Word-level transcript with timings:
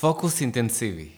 פוקוס 0.00 0.40
אינטנסיבי 0.40 1.08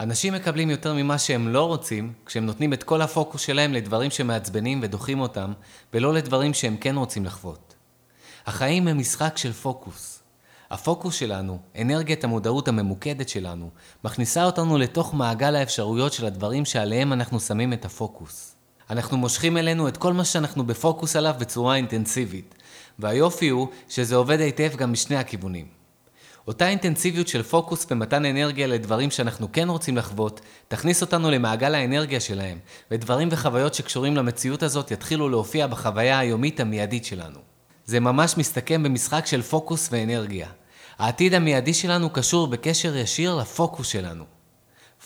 אנשים 0.00 0.34
מקבלים 0.34 0.70
יותר 0.70 0.94
ממה 0.94 1.18
שהם 1.18 1.48
לא 1.48 1.64
רוצים 1.64 2.12
כשהם 2.26 2.46
נותנים 2.46 2.72
את 2.72 2.82
כל 2.82 3.02
הפוקוס 3.02 3.40
שלהם 3.40 3.72
לדברים 3.72 4.10
שמעצבנים 4.10 4.80
ודוחים 4.82 5.20
אותם 5.20 5.52
ולא 5.94 6.14
לדברים 6.14 6.54
שהם 6.54 6.76
כן 6.76 6.96
רוצים 6.96 7.24
לחוות. 7.24 7.74
החיים 8.46 8.88
הם 8.88 8.98
משחק 8.98 9.36
של 9.36 9.52
פוקוס. 9.52 10.22
הפוקוס 10.70 11.14
שלנו, 11.14 11.58
אנרגיית 11.80 12.24
המודעות 12.24 12.68
הממוקדת 12.68 13.28
שלנו, 13.28 13.70
מכניסה 14.04 14.44
אותנו 14.44 14.78
לתוך 14.78 15.14
מעגל 15.14 15.56
האפשרויות 15.56 16.12
של 16.12 16.26
הדברים 16.26 16.64
שעליהם 16.64 17.12
אנחנו 17.12 17.40
שמים 17.40 17.72
את 17.72 17.84
הפוקוס. 17.84 18.54
אנחנו 18.90 19.16
מושכים 19.16 19.56
אלינו 19.56 19.88
את 19.88 19.96
כל 19.96 20.12
מה 20.12 20.24
שאנחנו 20.24 20.66
בפוקוס 20.66 21.16
עליו 21.16 21.34
בצורה 21.38 21.76
אינטנסיבית, 21.76 22.54
והיופי 22.98 23.48
הוא 23.48 23.68
שזה 23.88 24.16
עובד 24.16 24.40
היטב 24.40 24.76
גם 24.76 24.92
משני 24.92 25.16
הכיוונים. 25.16 25.75
אותה 26.46 26.68
אינטנסיביות 26.68 27.28
של 27.28 27.42
פוקוס 27.42 27.86
ומתן 27.90 28.24
אנרגיה 28.24 28.66
לדברים 28.66 29.10
שאנחנו 29.10 29.52
כן 29.52 29.68
רוצים 29.68 29.96
לחוות, 29.96 30.40
תכניס 30.68 31.02
אותנו 31.02 31.30
למעגל 31.30 31.74
האנרגיה 31.74 32.20
שלהם, 32.20 32.58
ודברים 32.90 33.28
וחוויות 33.30 33.74
שקשורים 33.74 34.16
למציאות 34.16 34.62
הזאת 34.62 34.90
יתחילו 34.90 35.28
להופיע 35.28 35.66
בחוויה 35.66 36.18
היומית 36.18 36.60
המיידית 36.60 37.04
שלנו. 37.04 37.38
זה 37.84 38.00
ממש 38.00 38.36
מסתכם 38.36 38.82
במשחק 38.82 39.26
של 39.26 39.42
פוקוס 39.42 39.88
ואנרגיה. 39.92 40.48
העתיד 40.98 41.34
המיידי 41.34 41.74
שלנו 41.74 42.10
קשור 42.10 42.46
בקשר 42.46 42.96
ישיר 42.96 43.34
לפוקוס 43.34 43.88
שלנו. 43.88 44.24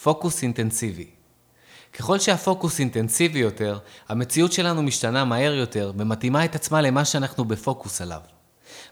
פוקוס 0.03 0.43
אינטנסיבי. 0.43 1.11
ככל 1.93 2.19
שהפוקוס 2.19 2.79
אינטנסיבי 2.79 3.39
יותר, 3.39 3.79
המציאות 4.09 4.53
שלנו 4.53 4.83
משתנה 4.83 5.25
מהר 5.25 5.55
יותר 5.55 5.93
ומתאימה 5.98 6.45
את 6.45 6.55
עצמה 6.55 6.81
למה 6.81 7.05
שאנחנו 7.05 7.45
בפוקוס 7.45 8.01
עליו. 8.01 8.20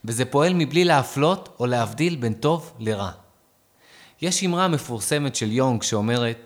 וזה 0.04 0.24
פועל 0.24 0.54
מבלי 0.54 0.84
להפלות 0.84 1.56
או 1.60 1.66
להבדיל 1.66 2.16
בין 2.16 2.34
טוב 2.34 2.72
לרע. 2.78 3.10
יש 4.22 4.44
אמרה 4.44 4.68
מפורסמת 4.68 5.36
של 5.36 5.52
יונג 5.52 5.82
שאומרת, 5.82 6.36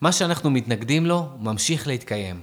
מה 0.00 0.12
שאנחנו 0.12 0.50
מתנגדים 0.50 1.06
לו 1.06 1.28
ממשיך 1.38 1.86
להתקיים. 1.86 2.40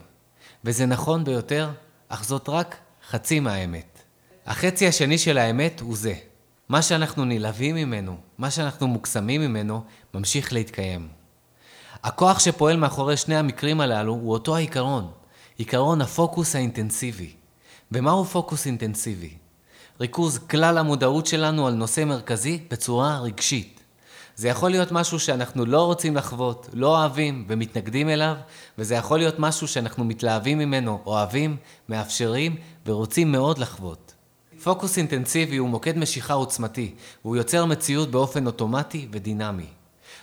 וזה 0.63 0.85
נכון 0.85 1.23
ביותר, 1.23 1.69
אך 2.09 2.23
זאת 2.23 2.49
רק 2.49 2.77
חצי 3.09 3.39
מהאמת. 3.39 3.99
החצי 4.45 4.87
השני 4.87 5.17
של 5.17 5.37
האמת 5.37 5.79
הוא 5.79 5.97
זה, 5.97 6.13
מה 6.69 6.81
שאנחנו 6.81 7.25
נלהבים 7.25 7.75
ממנו, 7.75 8.17
מה 8.37 8.51
שאנחנו 8.51 8.87
מוקסמים 8.87 9.41
ממנו, 9.41 9.83
ממשיך 10.13 10.53
להתקיים. 10.53 11.07
הכוח 12.03 12.39
שפועל 12.39 12.77
מאחורי 12.77 13.17
שני 13.17 13.35
המקרים 13.35 13.81
הללו 13.81 14.13
הוא 14.13 14.33
אותו 14.33 14.55
העיקרון, 14.55 15.11
עיקרון 15.57 16.01
הפוקוס 16.01 16.55
האינטנסיבי. 16.55 17.33
ומהו 17.91 18.25
פוקוס 18.25 18.65
אינטנסיבי? 18.65 19.33
ריכוז 19.99 20.37
כלל 20.37 20.77
המודעות 20.77 21.25
שלנו 21.25 21.67
על 21.67 21.73
נושא 21.73 22.03
מרכזי 22.03 22.59
בצורה 22.71 23.19
רגשית. 23.19 23.79
זה 24.35 24.47
יכול 24.47 24.71
להיות 24.71 24.91
משהו 24.91 25.19
שאנחנו 25.19 25.65
לא 25.65 25.85
רוצים 25.85 26.15
לחוות, 26.15 26.69
לא 26.73 26.97
אוהבים 26.97 27.45
ומתנגדים 27.47 28.09
אליו, 28.09 28.35
וזה 28.77 28.95
יכול 28.95 29.17
להיות 29.17 29.35
משהו 29.39 29.67
שאנחנו 29.67 30.03
מתלהבים 30.03 30.57
ממנו, 30.57 31.01
אוהבים, 31.05 31.57
מאפשרים 31.89 32.55
ורוצים 32.85 33.31
מאוד 33.31 33.57
לחוות. 33.57 34.13
פוקוס 34.63 34.97
אינטנסיבי 34.97 35.57
הוא 35.57 35.69
מוקד 35.69 35.97
משיכה 35.97 36.33
עוצמתי, 36.33 36.95
והוא 37.25 37.37
יוצר 37.37 37.65
מציאות 37.65 38.11
באופן 38.11 38.47
אוטומטי 38.47 39.07
ודינמי. 39.11 39.67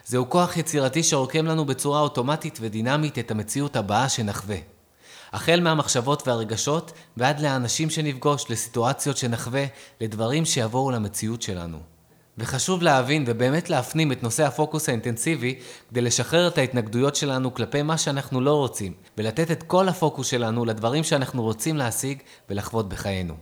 זהו 0.06 0.30
כוח 0.30 0.56
יצירתי 0.56 1.02
שרוקם 1.02 1.46
לנו 1.46 1.64
בצורה 1.64 2.00
אוטומטית 2.00 2.58
ודינמית 2.60 3.18
את 3.18 3.30
המציאות 3.30 3.76
הבאה 3.76 4.08
שנחווה. 4.08 4.73
החל 5.34 5.60
מהמחשבות 5.60 6.28
והרגשות 6.28 6.92
ועד 7.16 7.40
לאנשים 7.40 7.90
שנפגוש, 7.90 8.50
לסיטואציות 8.50 9.16
שנחווה, 9.16 9.64
לדברים 10.00 10.44
שיבואו 10.44 10.90
למציאות 10.90 11.42
שלנו. 11.42 11.78
וחשוב 12.38 12.82
להבין 12.82 13.24
ובאמת 13.26 13.70
להפנים 13.70 14.12
את 14.12 14.22
נושא 14.22 14.46
הפוקוס 14.46 14.88
האינטנסיבי 14.88 15.58
כדי 15.90 16.00
לשחרר 16.00 16.48
את 16.48 16.58
ההתנגדויות 16.58 17.16
שלנו 17.16 17.54
כלפי 17.54 17.82
מה 17.82 17.98
שאנחנו 17.98 18.40
לא 18.40 18.54
רוצים, 18.54 18.92
ולתת 19.18 19.50
את 19.50 19.62
כל 19.62 19.88
הפוקוס 19.88 20.26
שלנו 20.26 20.64
לדברים 20.64 21.04
שאנחנו 21.04 21.42
רוצים 21.42 21.76
להשיג 21.76 22.18
ולחוות 22.50 22.88
בחיינו. 22.88 23.34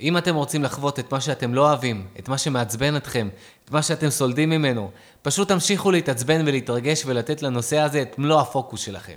אם 0.00 0.18
אתם 0.18 0.34
רוצים 0.34 0.62
לחוות 0.62 0.98
את 0.98 1.12
מה 1.12 1.20
שאתם 1.20 1.54
לא 1.54 1.68
אוהבים, 1.68 2.06
את 2.18 2.28
מה 2.28 2.38
שמעצבן 2.38 2.96
אתכם, 2.96 3.28
את 3.64 3.70
מה 3.70 3.82
שאתם 3.82 4.10
סולדים 4.10 4.50
ממנו, 4.50 4.90
פשוט 5.22 5.48
תמשיכו 5.48 5.90
להתעצבן 5.90 6.42
ולהתרגש 6.46 7.02
ולתת 7.06 7.42
לנושא 7.42 7.78
הזה 7.78 8.02
את 8.02 8.18
מלוא 8.18 8.40
הפוקוס 8.40 8.80
שלכם. 8.80 9.16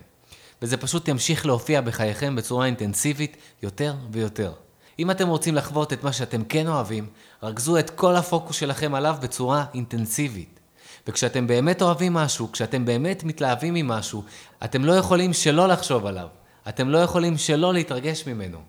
וזה 0.62 0.78
פשוט 0.78 1.08
ימשיך 1.08 1.46
להופיע 1.46 1.82
בחייכם 1.82 2.36
בצורה 2.36 2.66
אינטנסיבית 2.66 3.38
יותר 3.64 3.94
ויותר. 4.12 4.54
אם 5.00 5.12
אתם 5.12 5.28
רוצים 5.28 5.56
לחוות 5.56 5.94
את 5.94 6.04
מה 6.04 6.14
שאתם 6.14 6.44
כן 6.44 6.68
אוהבים, 6.68 7.08
רכזו 7.44 7.80
את 7.80 7.90
כל 7.90 8.16
הפוקוס 8.16 8.56
שלכם 8.56 8.96
עליו 8.96 9.16
בצורה 9.22 9.66
אינטנסיבית. 9.74 10.60
וכשאתם 11.08 11.48
באמת 11.48 11.82
אוהבים 11.82 12.14
משהו, 12.14 12.52
כשאתם 12.52 12.86
באמת 12.86 13.24
מתלהבים 13.24 13.74
ממשהו, 13.74 14.24
אתם 14.64 14.86
לא 14.86 14.92
יכולים 14.92 15.34
שלא 15.34 15.68
לחשוב 15.68 16.06
עליו. 16.06 16.28
אתם 16.70 16.90
לא 16.90 16.98
יכולים 16.98 17.38
שלא 17.38 17.74
להתרגש 17.74 18.28
ממנו. 18.28 18.60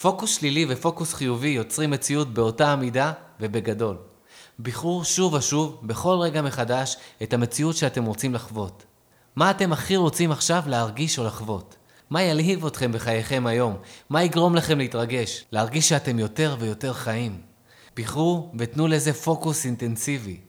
פוקוס 0.00 0.36
שלילי 0.38 0.66
ופוקוס 0.68 1.14
חיובי 1.14 1.48
יוצרים 1.48 1.90
מציאות 1.90 2.34
באותה 2.34 2.72
המידה 2.72 3.12
ובגדול. 3.40 3.96
בחרו 4.60 5.04
שוב 5.04 5.34
ושוב, 5.34 5.80
בכל 5.82 6.18
רגע 6.20 6.42
מחדש, 6.42 6.96
את 7.22 7.32
המציאות 7.32 7.76
שאתם 7.76 8.04
רוצים 8.04 8.34
לחוות. 8.34 8.84
מה 9.36 9.50
אתם 9.50 9.72
הכי 9.72 9.96
רוצים 9.96 10.32
עכשיו 10.32 10.62
להרגיש 10.66 11.18
או 11.18 11.24
לחוות? 11.24 11.76
מה 12.10 12.22
ילהיב 12.22 12.66
אתכם 12.66 12.92
בחייכם 12.92 13.46
היום? 13.46 13.76
מה 14.10 14.22
יגרום 14.24 14.54
לכם 14.54 14.78
להתרגש? 14.78 15.44
להרגיש 15.52 15.88
שאתם 15.88 16.18
יותר 16.18 16.56
ויותר 16.60 16.92
חיים. 16.92 17.40
בחרו 17.96 18.52
ותנו 18.58 18.88
לזה 18.88 19.12
פוקוס 19.12 19.64
אינטנסיבי. 19.64 20.40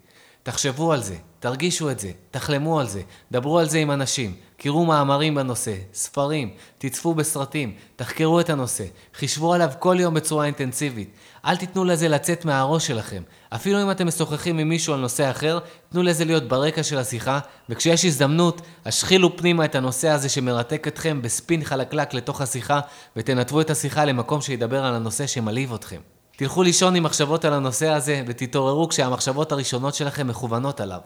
תחשבו 0.43 0.93
על 0.93 1.03
זה, 1.03 1.15
תרגישו 1.39 1.91
את 1.91 1.99
זה, 1.99 2.11
תחלמו 2.31 2.79
על 2.79 2.87
זה, 2.87 3.01
דברו 3.31 3.59
על 3.59 3.69
זה 3.69 3.77
עם 3.77 3.91
אנשים, 3.91 4.35
קראו 4.57 4.85
מאמרים 4.85 5.35
בנושא, 5.35 5.73
ספרים, 5.93 6.49
תצפו 6.77 7.13
בסרטים, 7.13 7.75
תחקרו 7.95 8.39
את 8.39 8.49
הנושא, 8.49 8.83
חישבו 9.13 9.53
עליו 9.53 9.69
כל 9.79 9.97
יום 9.99 10.13
בצורה 10.13 10.45
אינטנסיבית. 10.45 11.09
אל 11.45 11.55
תיתנו 11.55 11.83
לזה 11.85 12.07
לצאת 12.07 12.45
מהראש 12.45 12.87
שלכם. 12.87 13.23
אפילו 13.49 13.83
אם 13.83 13.91
אתם 13.91 14.07
משוחחים 14.07 14.57
עם 14.57 14.69
מישהו 14.69 14.93
על 14.93 14.99
נושא 14.99 15.31
אחר, 15.31 15.59
תנו 15.89 16.03
לזה 16.03 16.25
להיות 16.25 16.47
ברקע 16.47 16.83
של 16.83 16.97
השיחה, 16.97 17.39
וכשיש 17.69 18.05
הזדמנות, 18.05 18.61
השחילו 18.85 19.37
פנימה 19.37 19.65
את 19.65 19.75
הנושא 19.75 20.09
הזה 20.09 20.29
שמרתק 20.29 20.87
אתכם 20.87 21.21
בספין 21.21 21.63
חלקלק 21.63 22.13
לתוך 22.13 22.41
השיחה, 22.41 22.79
ותנתבו 23.15 23.61
את 23.61 23.69
השיחה 23.69 24.05
למקום 24.05 24.41
שידבר 24.41 24.85
על 24.85 24.95
הנושא 24.95 25.27
שמלהיב 25.27 25.73
אתכם. 25.73 26.20
תלכו 26.35 26.63
לישון 26.63 26.95
עם 26.95 27.03
מחשבות 27.03 27.45
על 27.45 27.53
הנושא 27.53 27.87
הזה, 27.87 28.23
ותתעוררו 28.27 28.89
כשהמחשבות 28.89 29.51
הראשונות 29.51 29.95
שלכם 29.95 30.27
מכוונות 30.27 30.79
עליו. 30.79 30.99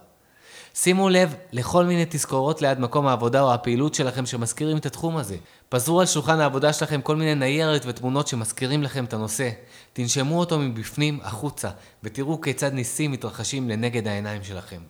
שימו 0.73 1.09
לב 1.09 1.35
לכל 1.51 1.85
מיני 1.85 2.05
תזכורות 2.09 2.61
ליד 2.61 2.79
מקום 2.79 3.07
העבודה 3.07 3.41
או 3.41 3.53
הפעילות 3.53 3.93
שלכם 3.93 4.25
שמזכירים 4.25 4.77
את 4.77 4.85
התחום 4.85 5.17
הזה. 5.17 5.37
פזרו 5.69 5.99
על 5.99 6.05
שולחן 6.05 6.39
העבודה 6.39 6.73
שלכם 6.73 7.01
כל 7.01 7.15
מיני 7.15 7.35
ניירת 7.35 7.81
ותמונות 7.85 8.27
שמזכירים 8.27 8.83
לכם 8.83 9.05
את 9.05 9.13
הנושא. 9.13 9.49
תנשמו 9.93 10.39
אותו 10.39 10.59
מבפנים 10.59 11.19
החוצה, 11.23 11.69
ותראו 12.03 12.41
כיצד 12.41 12.73
ניסים 12.73 13.11
מתרחשים 13.11 13.69
לנגד 13.69 14.07
העיניים 14.07 14.43
שלכם. 14.43 14.81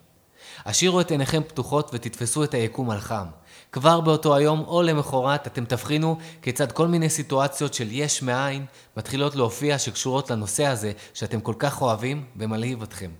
השאירו 0.66 1.02
את 1.02 1.12
עיניכם 1.12 1.44
פתוחות 1.48 1.92
ותתפסו 1.94 2.44
את 2.44 2.54
היקום 2.54 2.90
על 2.90 3.00
חם. 3.00 3.26
כבר 3.76 4.02
באותו 4.02 4.36
היום 4.36 4.64
או 4.68 4.82
למחרת 4.82 5.48
אתם 5.48 5.66
תבחינו 5.66 6.18
כיצד 6.42 6.72
כל 6.72 6.88
מיני 6.88 7.10
סיטואציות 7.10 7.74
של 7.74 7.88
יש 7.92 8.22
מאין 8.22 8.66
מתחילות 8.98 9.36
להופיע 9.36 9.80
שקשורות 9.80 10.32
לנושא 10.32 10.66
הזה 10.66 10.92
שאתם 11.14 11.40
כל 11.42 11.54
כך 11.60 11.82
אוהבים 11.82 12.24
ומלהיב 12.38 12.82
אתכם. 12.82 13.12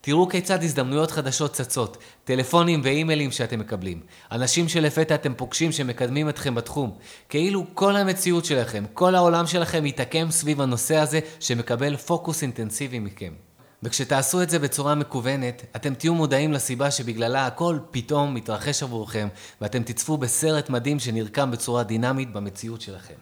תראו 0.00 0.28
כיצד 0.28 0.62
הזדמנויות 0.62 1.10
חדשות 1.10 1.52
צצות, 1.52 1.96
טלפונים 2.24 2.80
ואימיילים 2.84 3.30
שאתם 3.30 3.58
מקבלים, 3.58 4.00
אנשים 4.32 4.68
שלפתע 4.68 5.14
אתם 5.14 5.34
פוגשים 5.34 5.72
שמקדמים 5.72 6.28
אתכם 6.28 6.54
בתחום, 6.54 6.98
כאילו 7.28 7.66
כל 7.74 7.96
המציאות 7.96 8.44
שלכם, 8.44 8.84
כל 8.94 9.14
העולם 9.14 9.46
שלכם 9.46 9.86
יתעקם 9.86 10.30
סביב 10.30 10.60
הנושא 10.60 10.96
הזה 10.96 11.20
שמקבל 11.40 11.96
פוקוס 11.96 12.42
אינטנסיבי 12.42 12.98
מכם. 12.98 13.32
וכשתעשו 13.82 14.42
את 14.42 14.50
זה 14.50 14.58
בצורה 14.58 14.94
מקוונת, 14.94 15.64
אתם 15.76 15.94
תהיו 15.94 16.14
מודעים 16.14 16.52
לסיבה 16.52 16.90
שבגללה 16.90 17.46
הכל 17.46 17.78
פתאום 17.90 18.34
מתרחש 18.34 18.82
עבורכם, 18.82 19.28
ואתם 19.60 19.82
תצפו 19.82 20.16
בסרט 20.16 20.70
מדהים 20.70 20.98
שנרקם 20.98 21.50
בצורה 21.50 21.82
דינמית 21.82 22.32
במציאות 22.32 22.80
שלכם. 22.80 23.14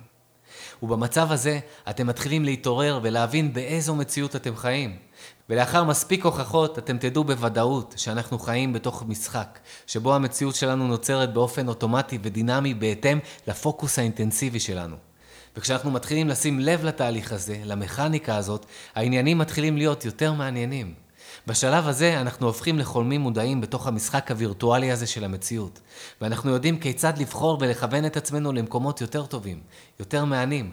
ובמצב 0.83 1.33
הזה, 1.33 1.59
אתם 1.91 2.07
מתחילים 2.07 2.45
להתעורר 2.45 3.01
ולהבין 3.03 3.53
באיזו 3.53 3.95
מציאות 3.95 4.37
אתם 4.37 4.57
חיים. 4.57 4.97
ולאחר 5.49 5.85
מספיק 5.85 6.25
הוכחות, 6.25 6.79
אתם 6.79 6.99
תדעו 6.99 7.25
בוודאות 7.25 7.95
שאנחנו 7.97 8.39
חיים 8.39 8.73
בתוך 8.73 9.05
משחק, 9.09 9.59
שבו 9.87 10.15
המציאות 10.15 10.55
שלנו 10.55 10.89
נוצרת 10.89 11.33
באופן 11.33 11.69
אוטומטי 11.69 12.19
ודינמי 12.23 12.75
בהתאם 12.75 13.19
לפוקוס 13.47 13.99
האינטנסיבי 13.99 14.61
שלנו. 14.61 15.08
וכשאנחנו 15.59 15.91
מתחילים 15.91 16.29
לשים 16.29 16.61
לב 16.61 16.85
לתהליך 16.85 17.33
הזה, 17.33 17.57
למכניקה 17.65 18.37
הזאת, 18.37 18.67
העניינים 18.95 19.39
מתחילים 19.39 19.77
להיות 19.77 20.05
יותר 20.05 20.33
מעניינים. 20.33 20.95
בשלב 21.47 21.89
הזה 21.89 22.21
אנחנו 22.21 22.47
הופכים 22.47 22.79
לחולמים 22.79 23.21
מודעים 23.21 23.61
בתוך 23.61 23.87
המשחק 23.87 24.31
הווירטואלי 24.31 24.91
הזה 24.91 25.07
של 25.07 25.25
המציאות, 25.25 25.81
ואנחנו 26.21 26.51
יודעים 26.51 26.79
כיצד 26.79 27.19
לבחור 27.19 27.59
ולכוון 27.61 28.07
את 28.07 28.17
עצמנו 28.17 28.53
למקומות 28.53 29.01
יותר 29.01 29.27
טובים, 29.27 29.61
יותר 30.01 30.25
מהנים. 30.25 30.73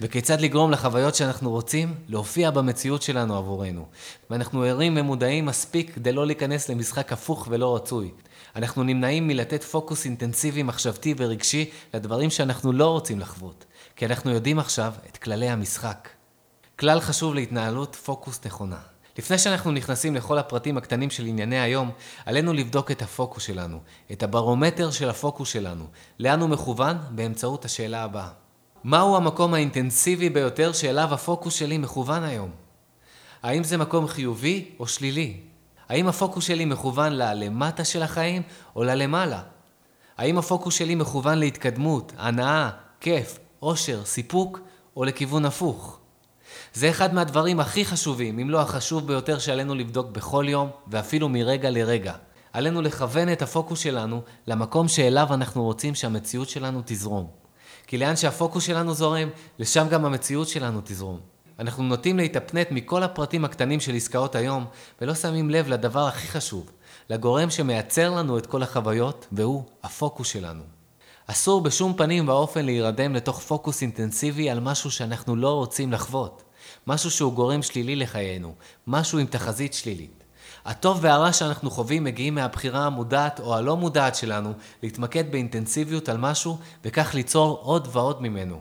וכיצד 0.00 0.40
לגרום 0.40 0.70
לחוויות 0.70 1.14
שאנחנו 1.14 1.50
רוצים 1.50 1.94
להופיע 2.08 2.50
במציאות 2.50 3.02
שלנו 3.02 3.36
עבורנו. 3.36 3.86
ואנחנו 4.30 4.62
ערים 4.62 4.96
ומודעים 5.00 5.46
מספיק 5.46 5.94
כדי 5.94 6.12
לא 6.12 6.26
להיכנס 6.26 6.68
למשחק 6.68 7.12
הפוך 7.12 7.48
ולא 7.50 7.76
רצוי. 7.76 8.10
אנחנו 8.56 8.82
נמנעים 8.82 9.26
מלתת 9.28 9.62
פוקוס 9.62 10.04
אינטנסיבי, 10.04 10.62
מחשבתי 10.62 11.14
ורגשי 11.16 11.70
לדברים 11.94 12.30
שאנחנו 12.30 12.72
לא 12.72 12.86
רוצים 12.86 13.20
לחוות, 13.20 13.64
כי 13.96 14.06
אנחנו 14.06 14.30
יודעים 14.30 14.58
עכשיו 14.58 14.92
את 15.08 15.16
כללי 15.16 15.48
המשחק. 15.48 16.08
כלל 16.78 17.00
חשוב 17.00 17.34
להתנהלות 17.34 17.94
פוקוס 17.94 18.40
נכונה. 18.46 18.78
לפני 19.18 19.38
שאנחנו 19.38 19.70
נכנסים 19.70 20.14
לכל 20.14 20.38
הפרטים 20.38 20.76
הקטנים 20.76 21.10
של 21.10 21.26
ענייני 21.26 21.60
היום, 21.60 21.90
עלינו 22.26 22.52
לבדוק 22.52 22.90
את 22.90 23.02
הפוקוס 23.02 23.42
שלנו, 23.42 23.80
את 24.12 24.22
הברומטר 24.22 24.90
של 24.90 25.08
הפוקוס 25.08 25.48
שלנו, 25.48 25.86
לאן 26.18 26.40
הוא 26.40 26.48
מכוון 26.48 26.96
באמצעות 27.10 27.64
השאלה 27.64 28.02
הבאה. 28.02 28.28
מהו 28.84 29.16
המקום 29.16 29.54
האינטנסיבי 29.54 30.30
ביותר 30.30 30.72
שאליו 30.72 31.14
הפוקוס 31.14 31.54
שלי 31.54 31.78
מכוון 31.78 32.22
היום? 32.22 32.50
האם 33.42 33.64
זה 33.64 33.76
מקום 33.76 34.08
חיובי 34.08 34.70
או 34.78 34.86
שלילי? 34.86 35.36
האם 35.88 36.08
הפוקוס 36.08 36.44
שלי 36.44 36.64
מכוון 36.64 37.12
ללמטה 37.12 37.84
של 37.84 38.02
החיים 38.02 38.42
או 38.76 38.84
ללמעלה? 38.84 39.42
האם 40.18 40.38
הפוקוס 40.38 40.74
שלי 40.74 40.94
מכוון 40.94 41.38
להתקדמות, 41.38 42.12
הנאה, 42.18 42.70
כיף, 43.00 43.38
עושר, 43.60 44.04
סיפוק, 44.04 44.60
או 44.96 45.04
לכיוון 45.04 45.44
הפוך? 45.44 45.98
זה 46.74 46.90
אחד 46.90 47.14
מהדברים 47.14 47.60
הכי 47.60 47.84
חשובים, 47.84 48.38
אם 48.38 48.50
לא 48.50 48.60
החשוב 48.60 49.06
ביותר 49.06 49.38
שעלינו 49.38 49.74
לבדוק 49.74 50.10
בכל 50.10 50.44
יום, 50.48 50.70
ואפילו 50.88 51.28
מרגע 51.28 51.70
לרגע. 51.70 52.14
עלינו 52.52 52.82
לכוון 52.82 53.32
את 53.32 53.42
הפוקוס 53.42 53.80
שלנו 53.80 54.22
למקום 54.46 54.88
שאליו 54.88 55.34
אנחנו 55.34 55.64
רוצים 55.64 55.94
שהמציאות 55.94 56.48
שלנו 56.48 56.82
תזרום. 56.84 57.41
כי 57.86 57.98
לאן 57.98 58.16
שהפוקוס 58.16 58.64
שלנו 58.64 58.94
זורם, 58.94 59.28
לשם 59.58 59.86
גם 59.90 60.04
המציאות 60.04 60.48
שלנו 60.48 60.80
תזרום. 60.84 61.20
אנחנו 61.58 61.82
נוטים 61.82 62.16
להתאפנט 62.16 62.66
מכל 62.70 63.02
הפרטים 63.02 63.44
הקטנים 63.44 63.80
של 63.80 63.94
עסקאות 63.94 64.34
היום, 64.34 64.64
ולא 65.00 65.14
שמים 65.14 65.50
לב 65.50 65.68
לדבר 65.68 66.06
הכי 66.06 66.28
חשוב, 66.28 66.70
לגורם 67.10 67.50
שמייצר 67.50 68.10
לנו 68.10 68.38
את 68.38 68.46
כל 68.46 68.62
החוויות, 68.62 69.26
והוא 69.32 69.64
הפוקוס 69.82 70.28
שלנו. 70.28 70.62
אסור 71.26 71.60
בשום 71.60 71.94
פנים 71.94 72.28
ואופן 72.28 72.64
להירדם 72.64 73.14
לתוך 73.14 73.40
פוקוס 73.40 73.82
אינטנסיבי 73.82 74.50
על 74.50 74.60
משהו 74.60 74.90
שאנחנו 74.90 75.36
לא 75.36 75.54
רוצים 75.54 75.92
לחוות. 75.92 76.42
משהו 76.86 77.10
שהוא 77.10 77.32
גורם 77.32 77.62
שלילי 77.62 77.96
לחיינו, 77.96 78.54
משהו 78.86 79.18
עם 79.18 79.26
תחזית 79.26 79.74
שלילית. 79.74 80.21
הטוב 80.64 80.98
והרע 81.02 81.32
שאנחנו 81.32 81.70
חווים 81.70 82.04
מגיעים 82.04 82.34
מהבחירה 82.34 82.86
המודעת 82.86 83.40
או 83.40 83.54
הלא 83.54 83.76
מודעת 83.76 84.14
שלנו 84.14 84.52
להתמקד 84.82 85.32
באינטנסיביות 85.32 86.08
על 86.08 86.16
משהו 86.16 86.58
וכך 86.84 87.14
ליצור 87.14 87.60
עוד 87.62 87.88
ועוד 87.92 88.22
ממנו. 88.22 88.60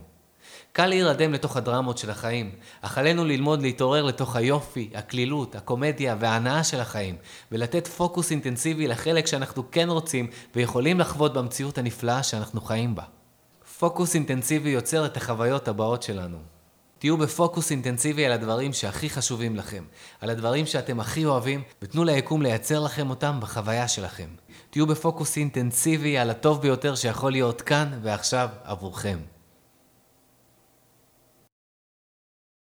קל 0.73 0.85
להירדם 0.85 1.33
לתוך 1.33 1.57
הדרמות 1.57 1.97
של 1.97 2.09
החיים, 2.09 2.51
אך 2.81 2.97
עלינו 2.97 3.25
ללמוד 3.25 3.61
להתעורר 3.61 4.03
לתוך 4.03 4.35
היופי, 4.35 4.89
הקלילות, 4.93 5.55
הקומדיה 5.55 6.15
וההנאה 6.19 6.63
של 6.63 6.79
החיים, 6.79 7.15
ולתת 7.51 7.87
פוקוס 7.87 8.31
אינטנסיבי 8.31 8.87
לחלק 8.87 9.27
שאנחנו 9.27 9.63
כן 9.71 9.89
רוצים 9.89 10.27
ויכולים 10.55 10.99
לחוות 10.99 11.33
במציאות 11.33 11.77
הנפלאה 11.77 12.23
שאנחנו 12.23 12.61
חיים 12.61 12.95
בה. 12.95 13.03
פוקוס 13.79 14.15
אינטנסיבי 14.15 14.69
יוצר 14.69 15.05
את 15.05 15.17
החוויות 15.17 15.67
הבאות 15.67 16.03
שלנו. 16.03 16.37
תהיו 17.01 17.17
בפוקוס 17.17 17.71
אינטנסיבי 17.71 18.25
על 18.25 18.31
הדברים 18.31 18.73
שהכי 18.73 19.09
חשובים 19.09 19.55
לכם, 19.55 19.83
על 20.21 20.29
הדברים 20.29 20.65
שאתם 20.65 20.99
הכי 20.99 21.25
אוהבים, 21.25 21.63
ותנו 21.81 22.03
ליקום 22.03 22.41
לייצר 22.41 22.79
לכם 22.79 23.09
אותם 23.09 23.37
בחוויה 23.41 23.87
שלכם. 23.87 24.27
תהיו 24.69 24.87
בפוקוס 24.87 25.37
אינטנסיבי 25.37 26.17
על 26.17 26.29
הטוב 26.29 26.61
ביותר 26.61 26.95
שיכול 26.95 27.31
להיות 27.31 27.61
כאן 27.61 27.99
ועכשיו 28.01 28.49
עבורכם. 28.63 29.17